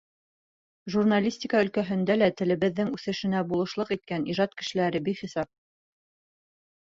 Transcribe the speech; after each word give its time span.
Журналистика 0.93 1.59
өлкәһендә 1.65 2.15
лә 2.17 2.29
телебеҙҙең 2.41 2.89
үҫешенә 2.95 3.43
булышлыҡ 3.53 3.93
иткән 3.97 4.27
ижад 4.35 4.57
кешеләре 4.63 5.03
бихисап. 5.11 5.53